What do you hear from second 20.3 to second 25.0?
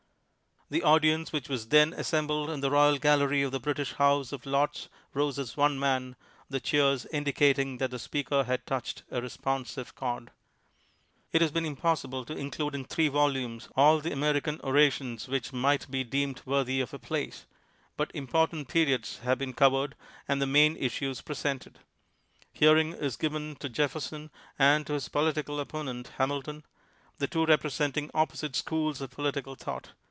the main issues INTRODUCTION presented. Hearing is given to Jefferson, and to